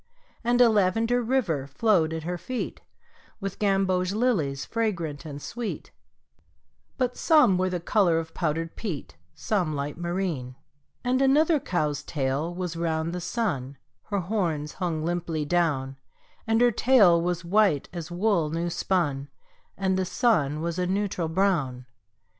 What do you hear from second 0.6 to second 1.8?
a lavender river